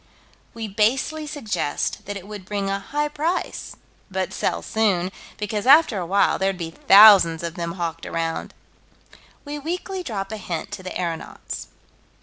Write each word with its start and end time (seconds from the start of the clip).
We 0.55 0.67
basely 0.67 1.27
suggest 1.27 2.07
that 2.07 2.17
it 2.17 2.27
would 2.27 2.43
bring 2.43 2.71
a 2.71 2.79
high 2.79 3.07
price 3.07 3.75
but 4.09 4.33
sell 4.33 4.63
soon, 4.63 5.11
because 5.37 5.67
after 5.67 5.99
a 5.99 6.07
while 6.07 6.39
there'd 6.39 6.57
be 6.57 6.71
thousands 6.71 7.43
of 7.43 7.53
them 7.53 7.73
hawked 7.73 8.07
around 8.07 8.55
We 9.45 9.59
weakly 9.59 10.01
drop 10.01 10.31
a 10.31 10.37
hint 10.37 10.71
to 10.71 10.81
the 10.81 10.97
aeronauts. 10.99 11.67